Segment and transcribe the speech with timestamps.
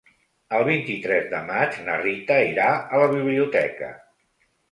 [0.59, 2.69] El vint-i-tres de maig na Rita irà
[2.99, 3.93] a la biblioteca.